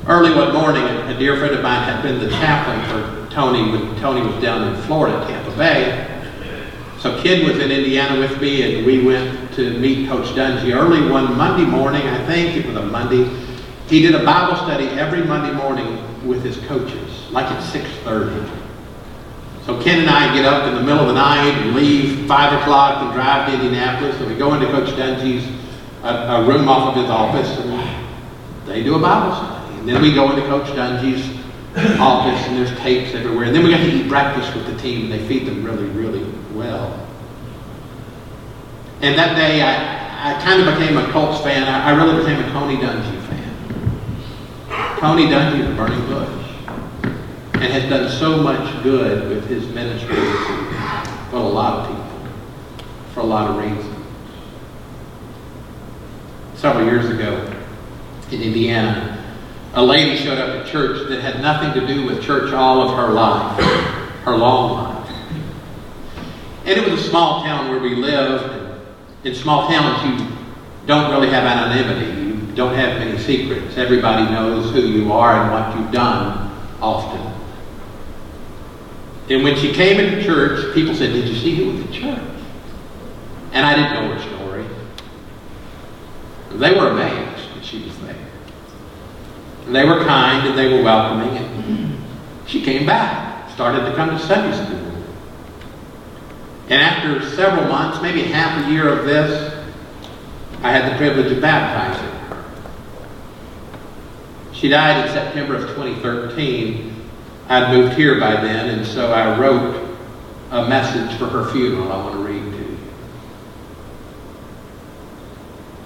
Early 0.08 0.34
one 0.34 0.54
morning, 0.54 0.84
a 0.84 1.16
dear 1.20 1.38
friend 1.38 1.54
of 1.54 1.62
mine 1.62 1.84
had 1.84 2.02
been 2.02 2.18
the 2.18 2.32
chaplain 2.32 2.82
for 2.90 3.32
Tony 3.32 3.70
when 3.70 3.96
Tony 4.02 4.26
was 4.26 4.42
down 4.42 4.68
in 4.68 4.82
Florida, 4.84 5.24
Tampa 5.28 5.56
Bay. 5.56 6.10
So 6.98 7.22
Ken 7.22 7.46
was 7.46 7.60
in 7.60 7.70
Indiana 7.70 8.20
with 8.20 8.42
me, 8.42 8.78
and 8.78 8.88
we 8.88 9.06
went 9.06 9.54
to 9.54 9.78
meet 9.78 10.10
Coach 10.10 10.30
Dungy 10.30 10.76
early 10.76 11.08
one 11.08 11.38
Monday 11.38 11.66
morning. 11.66 12.02
I 12.02 12.26
think 12.26 12.58
it 12.58 12.66
was 12.66 12.76
a 12.78 12.86
Monday. 12.88 13.30
He 13.88 14.02
did 14.02 14.16
a 14.16 14.26
Bible 14.26 14.58
study 14.66 14.88
every 15.00 15.24
Monday 15.26 15.54
morning 15.56 16.04
with 16.28 16.44
his 16.44 16.58
coaches, 16.66 17.30
like 17.30 17.46
at 17.46 17.62
6:30. 17.62 18.63
So 19.66 19.82
Ken 19.82 20.00
and 20.00 20.10
I 20.10 20.36
get 20.36 20.44
up 20.44 20.68
in 20.68 20.76
the 20.76 20.82
middle 20.82 21.00
of 21.00 21.08
the 21.08 21.14
night 21.14 21.48
and 21.48 21.74
leave 21.74 22.28
5 22.28 22.62
o'clock 22.62 23.02
and 23.02 23.14
drive 23.14 23.48
to 23.48 23.54
Indianapolis. 23.54 24.20
And 24.20 24.30
we 24.30 24.36
go 24.36 24.54
into 24.54 24.66
Coach 24.68 24.90
Dungy's 24.90 25.48
a, 26.04 26.08
uh, 26.08 26.12
a 26.12 26.44
uh, 26.44 26.48
room 26.48 26.68
off 26.68 26.90
of 26.90 27.02
his 27.02 27.10
office, 27.10 27.48
and 27.60 28.68
they 28.68 28.84
do 28.84 28.96
a 28.96 29.00
Bible 29.00 29.34
study. 29.34 29.80
And 29.80 29.88
then 29.88 30.02
we 30.02 30.14
go 30.14 30.30
into 30.32 30.42
Coach 30.48 30.68
Dungy's 30.76 31.40
office, 31.98 32.46
and 32.48 32.58
there's 32.58 32.78
tapes 32.80 33.16
everywhere. 33.16 33.46
And 33.46 33.56
then 33.56 33.64
we 33.64 33.70
got 33.70 33.78
to 33.78 33.90
eat 33.90 34.10
breakfast 34.10 34.54
with 34.54 34.66
the 34.66 34.76
team, 34.78 35.04
and 35.04 35.12
they 35.14 35.26
feed 35.30 35.48
them 35.48 35.64
really, 35.64 35.86
really 35.86 36.30
well. 36.54 37.00
And 39.02 39.18
that 39.18 39.38
day, 39.38 39.62
I, 39.62 40.32
I 40.32 40.42
kind 40.44 40.62
of 40.62 40.78
became 40.78 40.98
a 40.98 41.10
Colts 41.14 41.42
fan. 41.42 41.64
I, 41.64 41.92
I 41.92 41.96
really 41.96 42.20
became 42.20 42.44
a 42.44 42.52
Tony 42.52 42.76
Dungy 42.76 43.22
fan. 43.28 45.00
Tony 45.00 45.28
Dungy 45.28 45.62
is 45.62 45.70
a 45.70 45.76
burning 45.76 46.06
bush 46.08 46.43
and 47.64 47.72
has 47.72 47.90
done 47.90 48.12
so 48.20 48.42
much 48.42 48.84
good 48.84 49.30
with 49.30 49.48
his 49.48 49.66
ministry 49.70 50.18
for 51.30 51.38
a 51.38 51.40
lot 51.40 51.80
of 51.80 51.88
people 51.88 52.04
for 53.14 53.22
a 53.22 53.24
lot 53.24 53.50
of 53.50 53.58
reasons. 53.58 53.96
Several 56.56 56.86
years 56.86 57.10
ago 57.10 57.54
in 58.32 58.42
Indiana, 58.42 59.24
a 59.76 59.84
lady 59.84 60.18
showed 60.18 60.40
up 60.40 60.50
at 60.50 60.68
church 60.70 61.08
that 61.08 61.22
had 61.22 61.42
nothing 61.42 61.80
to 61.80 61.88
do 61.88 62.06
with 62.06 62.22
church 62.22 62.52
all 62.52 62.82
of 62.82 62.98
her 62.98 63.14
life, 63.14 63.58
her 64.24 64.36
long 64.36 64.84
life. 64.84 65.10
And 66.66 66.80
it 66.80 66.90
was 66.90 67.06
a 67.06 67.10
small 67.10 67.44
town 67.44 67.70
where 67.70 67.80
we 67.80 67.96
lived. 67.96 68.62
In 69.24 69.36
small 69.36 69.70
towns, 69.70 70.22
you 70.22 70.28
don't 70.86 71.12
really 71.12 71.30
have 71.30 71.46
anonymity. 71.46 72.22
You 72.22 72.56
don't 72.56 72.76
have 72.76 73.00
many 73.00 73.18
secrets. 73.20 73.78
Everybody 73.78 74.30
knows 74.32 74.72
who 74.72 74.82
you 74.82 75.14
are 75.14 75.44
and 75.44 75.52
what 75.52 75.78
you've 75.78 75.94
done 75.94 76.52
often. 76.82 77.33
And 79.30 79.44
when 79.44 79.56
she 79.56 79.72
came 79.72 80.00
into 80.00 80.24
church, 80.24 80.74
people 80.74 80.94
said, 80.94 81.14
Did 81.14 81.28
you 81.28 81.36
see 81.36 81.56
who 81.56 81.72
was 81.72 81.82
at 81.82 81.92
church? 81.92 82.20
And 83.54 83.66
I 83.66 83.76
didn't 83.76 83.94
know 83.94 84.16
her 84.16 84.36
story. 84.36 84.66
They 86.60 86.74
were 86.78 86.90
amazed 86.90 87.56
that 87.56 87.64
she 87.64 87.84
was 87.84 87.98
there. 88.02 88.16
And 89.66 89.76
they 89.76 89.86
were 89.86 90.04
kind 90.06 90.48
and 90.48 90.58
they 90.58 90.74
were 90.74 90.84
welcoming. 90.84 91.38
And 91.38 92.04
she 92.48 92.62
came 92.62 92.86
back, 92.86 93.50
started 93.52 93.90
to 93.90 93.96
come 93.96 94.10
to 94.10 94.20
Sunday 94.20 94.56
school. 94.66 94.84
And 96.70 96.82
after 96.82 97.30
several 97.36 97.68
months, 97.68 98.02
maybe 98.02 98.24
half 98.24 98.66
a 98.66 98.72
year 98.72 98.88
of 98.88 99.06
this, 99.06 99.54
I 100.62 100.72
had 100.72 100.92
the 100.92 100.98
privilege 100.98 101.32
of 101.32 101.42
baptizing 101.42 102.10
her. 102.30 102.44
She 104.54 104.70
died 104.70 105.06
in 105.06 105.14
September 105.14 105.56
of 105.56 105.70
2013. 105.76 106.93
I'd 107.50 107.76
moved 107.76 107.94
here 107.96 108.20
by 108.20 108.36
then, 108.42 108.70
and 108.70 108.86
so 108.86 109.12
I 109.12 109.38
wrote 109.38 109.98
a 110.52 110.68
message 110.68 111.18
for 111.18 111.28
her 111.28 111.52
funeral 111.52 111.92
I 111.92 111.98
want 111.98 112.16
to 112.16 112.22
read 112.24 112.42
to 112.42 112.58
you. 112.58 112.78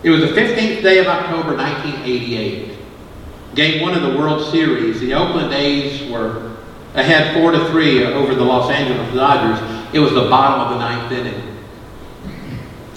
It 0.04 0.10
was 0.12 0.22
the 0.22 0.36
15th 0.40 0.84
day 0.84 1.00
of 1.00 1.08
October 1.08 1.56
1988. 1.56 2.78
Game 3.56 3.82
one 3.82 3.96
of 3.96 4.04
the 4.04 4.18
World 4.18 4.52
Series. 4.52 5.00
The 5.00 5.14
Oakland 5.14 5.54
A's 5.54 6.10
were 6.12 6.56
ahead 6.94 7.34
4 7.42 7.52
to 7.52 7.66
3 7.70 8.06
over 8.06 8.36
the 8.36 8.44
Los 8.44 8.70
Angeles 8.70 9.14
Dodgers. 9.16 9.94
It 9.94 10.00
was 10.00 10.14
the 10.14 10.30
bottom 10.30 10.62
of 10.62 10.70
the 10.74 10.80
ninth 10.80 11.12
inning. 11.12 11.58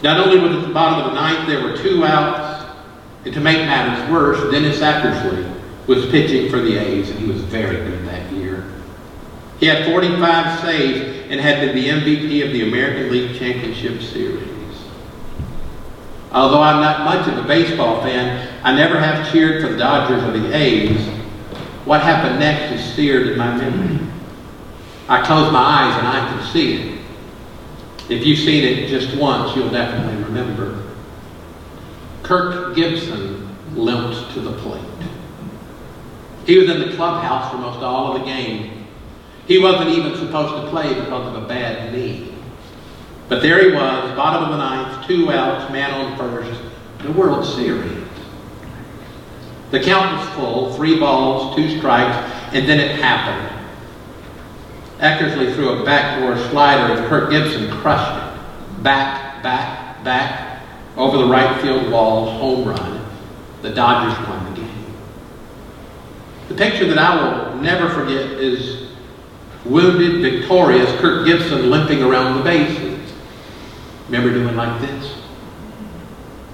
Not 0.02 0.20
only 0.20 0.38
was 0.38 0.62
it 0.62 0.66
the 0.66 0.74
bottom 0.74 1.04
of 1.04 1.12
the 1.12 1.20
ninth, 1.20 1.46
there 1.46 1.62
were 1.62 1.76
two 1.76 2.04
outs. 2.04 2.66
And 3.24 3.34
to 3.34 3.40
make 3.40 3.58
matters 3.58 4.10
worse, 4.10 4.50
Dennis 4.50 4.80
Eckersley 4.80 5.50
was 5.86 6.06
pitching 6.10 6.50
for 6.50 6.60
the 6.60 6.76
A's, 6.76 7.10
and 7.10 7.18
he 7.18 7.26
was 7.26 7.40
very 7.42 7.76
good 7.76 8.06
that. 8.06 8.29
He 9.60 9.66
had 9.66 9.84
45 9.84 10.60
saves 10.60 11.30
and 11.30 11.38
had 11.38 11.60
been 11.60 11.76
the 11.76 11.88
MVP 11.88 12.46
of 12.46 12.52
the 12.52 12.66
American 12.66 13.12
League 13.12 13.38
Championship 13.38 14.00
Series. 14.00 14.48
Although 16.32 16.62
I'm 16.62 16.80
not 16.80 17.04
much 17.04 17.28
of 17.28 17.44
a 17.44 17.46
baseball 17.46 18.00
fan, 18.02 18.48
I 18.64 18.74
never 18.74 18.98
have 18.98 19.30
cheered 19.30 19.62
for 19.62 19.70
the 19.70 19.78
Dodgers 19.78 20.22
or 20.22 20.38
the 20.38 20.56
A's. 20.56 21.06
What 21.84 22.00
happened 22.00 22.40
next 22.40 22.72
is 22.72 22.94
seared 22.94 23.28
in 23.28 23.38
my 23.38 23.54
memory. 23.54 23.98
I 25.08 25.26
close 25.26 25.52
my 25.52 25.58
eyes 25.58 25.98
and 25.98 26.08
I 26.08 26.28
can 26.28 26.52
see 26.52 26.74
it. 26.74 27.00
If 28.08 28.24
you've 28.24 28.38
seen 28.38 28.64
it 28.64 28.88
just 28.88 29.14
once, 29.16 29.54
you'll 29.54 29.70
definitely 29.70 30.22
remember. 30.24 30.84
Kirk 32.22 32.74
Gibson 32.74 33.54
limped 33.74 34.32
to 34.34 34.40
the 34.40 34.52
plate. 34.52 34.82
He 36.46 36.58
was 36.58 36.70
in 36.70 36.80
the 36.80 36.96
clubhouse 36.96 37.50
for 37.50 37.58
most 37.58 37.82
all 37.82 38.14
of 38.14 38.20
the 38.20 38.26
game. 38.26 38.79
He 39.50 39.58
wasn't 39.58 39.90
even 39.90 40.14
supposed 40.14 40.62
to 40.62 40.70
play 40.70 40.94
because 40.94 41.26
of 41.26 41.42
a 41.42 41.44
bad 41.48 41.92
knee. 41.92 42.32
But 43.28 43.42
there 43.42 43.60
he 43.68 43.74
was, 43.74 44.16
bottom 44.16 44.44
of 44.44 44.50
the 44.50 44.56
ninth, 44.56 45.04
two 45.08 45.32
outs, 45.32 45.72
man 45.72 45.90
on 45.90 46.16
first, 46.16 46.62
the 47.02 47.10
World 47.10 47.44
Series. 47.44 48.06
The 49.72 49.80
count 49.80 50.16
was 50.16 50.28
full, 50.36 50.72
three 50.74 51.00
balls, 51.00 51.56
two 51.56 51.78
strikes, 51.78 52.16
and 52.54 52.68
then 52.68 52.78
it 52.78 53.00
happened. 53.00 53.60
Eckersley 55.00 55.52
threw 55.56 55.80
a 55.80 55.84
backdoor 55.84 56.38
slider 56.50 56.94
and 56.94 57.08
Kirk 57.08 57.30
Gibson 57.30 57.72
crushed 57.78 58.22
it. 58.22 58.84
Back, 58.84 59.42
back, 59.42 60.04
back, 60.04 60.62
over 60.96 61.18
the 61.18 61.26
right 61.26 61.60
field 61.60 61.90
walls, 61.90 62.30
home 62.38 62.68
run. 62.68 63.04
The 63.62 63.70
Dodgers 63.70 64.28
won 64.28 64.54
the 64.54 64.60
game. 64.60 64.94
The 66.46 66.54
picture 66.54 66.86
that 66.86 66.98
I 66.98 67.16
will 67.50 67.56
never 67.56 67.88
forget 67.88 68.30
is 68.30 68.79
wounded, 69.64 70.20
victorious 70.22 70.90
Kirk 71.00 71.26
Gibson 71.26 71.70
limping 71.70 72.02
around 72.02 72.38
the 72.38 72.44
bases. 72.44 73.12
Remember 74.06 74.32
doing 74.32 74.56
like 74.56 74.80
this? 74.80 75.14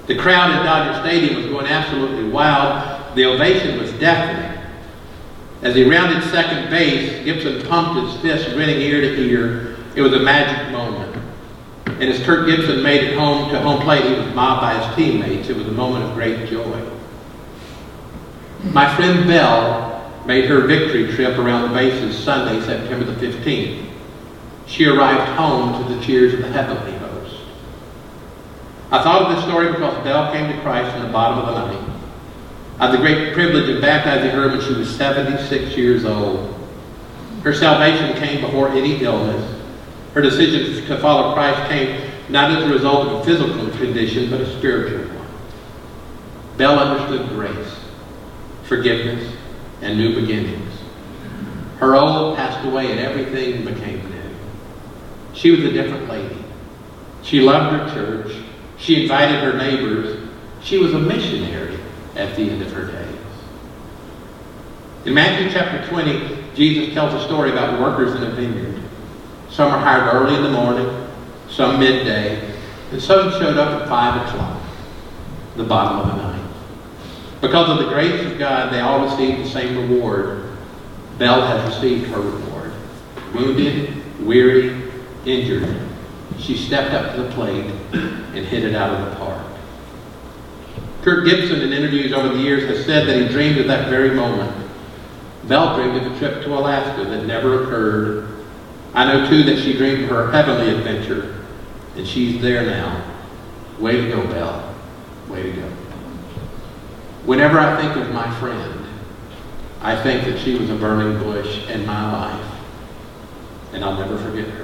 The 0.07 0.15
crowd 0.15 0.51
at 0.51 0.63
Dodger 0.63 1.07
Stadium 1.07 1.35
was 1.41 1.45
going 1.47 1.67
absolutely 1.67 2.29
wild. 2.29 3.15
The 3.15 3.25
ovation 3.25 3.79
was 3.79 3.91
deafening. 3.93 4.53
As 5.61 5.75
he 5.75 5.89
rounded 5.89 6.23
second 6.29 6.69
base, 6.69 7.25
Gibson 7.25 7.67
pumped 7.67 7.99
his 7.99 8.21
fist, 8.21 8.53
grinning 8.53 8.79
ear 8.79 9.01
to 9.01 9.21
ear. 9.21 9.77
It 9.95 10.01
was 10.01 10.13
a 10.13 10.19
magic 10.19 10.71
moment. 10.71 11.15
And 11.87 12.03
as 12.03 12.23
Kirk 12.23 12.45
Gibson 12.45 12.83
made 12.83 13.03
it 13.03 13.17
home 13.17 13.49
to 13.49 13.59
home 13.59 13.81
plate, 13.81 14.03
he 14.03 14.13
was 14.13 14.33
mobbed 14.35 14.61
by 14.61 14.77
his 14.77 14.95
teammates. 14.95 15.49
It 15.49 15.57
was 15.57 15.67
a 15.67 15.71
moment 15.71 16.05
of 16.05 16.13
great 16.13 16.47
joy. 16.47 16.79
My 18.71 18.95
friend 18.95 19.27
Belle 19.27 19.96
made 20.27 20.45
her 20.45 20.67
victory 20.67 21.07
trip 21.13 21.37
around 21.37 21.69
the 21.69 21.73
bases 21.73 22.21
Sunday, 22.21 22.59
September 22.65 23.05
the 23.05 23.25
15th. 23.25 23.89
She 24.67 24.85
arrived 24.85 25.31
home 25.37 25.81
to 25.81 25.93
the 25.95 26.03
cheers 26.03 26.33
of 26.33 26.41
the 26.41 26.49
heavenly 26.49 26.91
host. 26.97 27.35
I 28.91 29.01
thought 29.01 29.21
of 29.23 29.35
this 29.35 29.45
story 29.45 29.71
because 29.71 30.03
Belle 30.03 30.33
came 30.33 30.51
to 30.51 30.61
Christ 30.61 30.93
in 30.97 31.03
the 31.03 31.09
bottom 31.13 31.39
of 31.39 31.45
the 31.47 31.65
night. 31.65 31.93
I 32.79 32.87
had 32.87 32.93
the 32.93 32.97
great 32.97 33.33
privilege 33.33 33.69
of 33.69 33.81
baptizing 33.81 34.31
her 34.31 34.49
when 34.49 34.61
she 34.61 34.73
was 34.73 34.93
76 34.97 35.77
years 35.77 36.03
old. 36.03 36.53
Her 37.43 37.53
salvation 37.53 38.17
came 38.17 38.41
before 38.41 38.69
any 38.69 39.01
illness. 39.01 39.61
Her 40.13 40.21
decision 40.21 40.85
to 40.87 40.99
follow 40.99 41.33
Christ 41.33 41.69
came 41.69 42.11
not 42.27 42.51
as 42.51 42.65
a 42.65 42.73
result 42.73 43.07
of 43.07 43.13
a 43.13 43.23
physical 43.23 43.69
condition, 43.77 44.29
but 44.29 44.41
a 44.41 44.57
spiritual 44.57 45.07
one. 45.15 45.27
Belle 46.57 46.77
understood 46.77 47.29
grace, 47.29 47.79
forgiveness, 48.63 49.36
and 49.81 49.97
new 49.97 50.15
beginnings. 50.19 50.73
Her 51.77 51.95
old 51.95 52.35
passed 52.35 52.65
away 52.65 52.91
and 52.91 52.99
everything 52.99 53.63
became 53.63 53.99
new. 54.09 54.35
She 55.33 55.51
was 55.51 55.63
a 55.63 55.71
different 55.71 56.09
lady. 56.09 56.43
She 57.21 57.41
loved 57.41 57.75
her 57.75 57.93
church. 57.93 58.35
She 58.77 59.03
invited 59.03 59.43
her 59.43 59.57
neighbors. 59.57 60.27
She 60.63 60.77
was 60.77 60.93
a 60.93 60.99
missionary 60.99 61.77
at 62.15 62.35
the 62.35 62.43
end 62.43 62.61
of 62.61 62.71
her 62.71 62.85
days. 62.85 63.15
In 65.05 65.13
Matthew 65.13 65.49
chapter 65.51 65.87
20, 65.87 66.37
Jesus 66.55 66.93
tells 66.93 67.13
a 67.13 67.23
story 67.25 67.51
about 67.51 67.79
workers 67.79 68.15
in 68.15 68.23
a 68.23 68.31
vineyard. 68.31 68.81
Some 69.49 69.71
are 69.71 69.79
hired 69.79 70.13
early 70.13 70.35
in 70.35 70.43
the 70.43 70.51
morning, 70.51 71.07
some 71.49 71.79
midday, 71.79 72.53
and 72.91 73.01
some 73.01 73.31
showed 73.31 73.57
up 73.57 73.81
at 73.81 73.87
5 73.87 74.27
o'clock, 74.27 74.61
the 75.55 75.63
bottom 75.63 75.99
of 75.99 76.07
the 76.07 76.23
night. 76.23 76.26
Because 77.41 77.69
of 77.69 77.77
the 77.77 77.91
grace 77.91 78.25
of 78.25 78.39
God, 78.39 78.73
they 78.73 78.79
all 78.79 79.03
received 79.03 79.45
the 79.45 79.49
same 79.49 79.89
reward. 79.89 80.57
Belle 81.17 81.45
has 81.45 81.75
received 81.75 82.07
her 82.07 82.19
reward. 82.19 82.73
Wounded, 83.33 84.25
weary, 84.25 84.89
injured, 85.25 85.79
She 86.39 86.55
stepped 86.55 86.93
up 86.93 87.15
to 87.15 87.23
the 87.23 87.31
plate 87.31 87.65
and 87.93 88.45
hit 88.45 88.63
it 88.63 88.75
out 88.75 88.93
of 88.93 89.09
the 89.09 89.15
park. 89.17 89.45
Kirk 91.01 91.25
Gibson, 91.25 91.61
in 91.61 91.73
interviews 91.73 92.13
over 92.13 92.29
the 92.29 92.41
years, 92.41 92.63
has 92.69 92.85
said 92.85 93.07
that 93.07 93.17
he 93.17 93.27
dreamed 93.27 93.57
of 93.59 93.67
that 93.67 93.89
very 93.89 94.11
moment. 94.11 94.51
Belle 95.45 95.75
dreamed 95.75 95.97
of 95.97 96.11
a 96.11 96.17
trip 96.17 96.43
to 96.43 96.53
Alaska 96.53 97.05
that 97.05 97.25
never 97.25 97.63
occurred. 97.63 98.45
I 98.93 99.05
know, 99.05 99.29
too, 99.29 99.43
that 99.43 99.59
she 99.59 99.73
dreamed 99.77 100.03
of 100.03 100.09
her 100.09 100.31
heavenly 100.31 100.75
adventure, 100.75 101.45
and 101.95 102.07
she's 102.07 102.41
there 102.41 102.65
now. 102.65 103.03
Way 103.79 104.01
to 104.01 104.07
go, 104.09 104.27
Belle. 104.27 104.75
Way 105.29 105.43
to 105.43 105.51
go. 105.51 105.76
Whenever 107.27 107.59
I 107.59 107.75
think 107.75 107.97
of 107.97 108.13
my 108.13 108.33
friend, 108.39 108.85
I 109.81 110.01
think 110.01 110.23
that 110.23 110.39
she 110.39 110.57
was 110.57 110.69
a 110.69 110.75
burning 110.75 111.21
bush 111.21 111.67
in 111.67 111.85
my 111.85 112.09
life, 112.09 112.51
and 113.73 113.83
I'll 113.83 113.97
never 113.97 114.17
forget 114.17 114.47
her. 114.47 114.63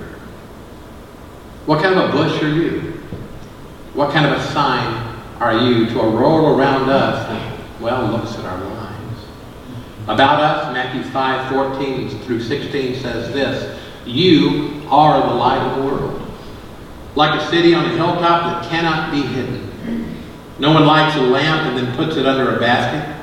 What 1.65 1.83
kind 1.83 1.99
of 1.99 2.09
a 2.09 2.11
bush 2.13 2.41
are 2.41 2.47
you? 2.47 2.93
What 3.93 4.13
kind 4.13 4.25
of 4.25 4.39
a 4.39 4.43
sign 4.53 5.13
are 5.41 5.57
you 5.57 5.87
to 5.87 5.99
a 5.99 6.09
world 6.09 6.57
around 6.57 6.89
us 6.89 7.27
that, 7.27 7.81
well, 7.81 8.09
looks 8.09 8.33
at 8.37 8.45
our 8.45 8.63
lives? 8.63 9.25
About 10.03 10.39
us, 10.39 10.73
Matthew 10.73 11.03
5, 11.11 11.51
14 11.51 12.19
through 12.19 12.41
16 12.43 12.95
says 12.95 13.33
this, 13.33 13.77
You 14.05 14.81
are 14.87 15.19
the 15.19 15.33
light 15.33 15.59
of 15.67 15.79
the 15.79 15.83
world. 15.83 16.31
Like 17.15 17.41
a 17.41 17.45
city 17.47 17.75
on 17.75 17.83
a 17.83 17.89
hilltop 17.89 18.63
that 18.63 18.69
cannot 18.69 19.11
be 19.11 19.21
hidden. 19.21 19.72
No 20.63 20.71
one 20.71 20.85
lights 20.85 21.17
a 21.17 21.21
lamp 21.21 21.67
and 21.67 21.77
then 21.77 21.93
puts 21.97 22.15
it 22.15 22.25
under 22.25 22.55
a 22.55 22.57
basket. 22.57 23.13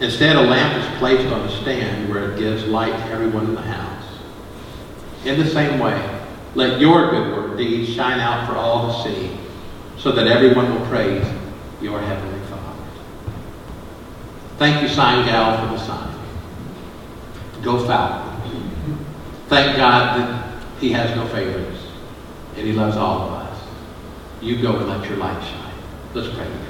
Instead, 0.00 0.34
a 0.34 0.40
lamp 0.40 0.82
is 0.82 0.98
placed 0.98 1.30
on 1.30 1.46
a 1.46 1.60
stand 1.60 2.08
where 2.08 2.32
it 2.32 2.38
gives 2.38 2.64
light 2.64 2.92
to 2.92 3.12
everyone 3.12 3.44
in 3.44 3.54
the 3.54 3.60
house. 3.60 4.06
In 5.26 5.38
the 5.38 5.44
same 5.44 5.78
way, 5.78 6.20
let 6.54 6.80
your 6.80 7.10
good 7.10 7.36
work 7.36 7.58
deeds 7.58 7.92
shine 7.92 8.18
out 8.18 8.48
for 8.48 8.56
all 8.56 8.86
to 8.94 9.02
see, 9.02 9.36
so 9.98 10.10
that 10.12 10.26
everyone 10.26 10.72
will 10.72 10.86
praise 10.86 11.26
your 11.82 12.00
heavenly 12.00 12.40
Father. 12.48 12.82
Thank 14.56 14.80
you, 14.80 14.88
sign 14.88 15.26
gal, 15.26 15.58
for 15.58 15.76
the 15.76 15.84
sign. 15.84 16.14
Go 17.62 17.86
Falcons. 17.86 19.04
Thank 19.48 19.76
God 19.76 20.18
that 20.18 20.62
He 20.80 20.92
has 20.92 21.14
no 21.14 21.26
favorites, 21.26 21.82
and 22.56 22.66
He 22.66 22.72
loves 22.72 22.96
all 22.96 23.20
of 23.20 23.32
us. 23.34 23.62
You 24.40 24.62
go 24.62 24.78
and 24.78 24.88
let 24.88 25.06
your 25.06 25.18
light 25.18 25.44
shine. 25.44 25.74
Let's 26.14 26.34
pray 26.34 26.46
together. 26.46 26.69